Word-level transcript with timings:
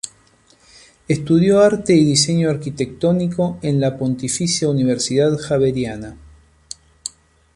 Estudió 1.07 1.59
Arte 1.59 1.93
y 1.93 2.03
Diseño 2.03 2.49
Arquitectónico 2.49 3.59
en 3.61 3.79
la 3.79 3.99
Pontificia 3.99 4.67
Universidad 4.67 5.37
Javeriana. 5.37 6.17